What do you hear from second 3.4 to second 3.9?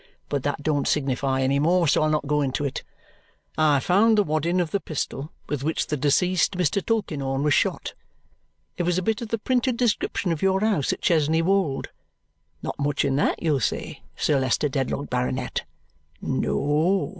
I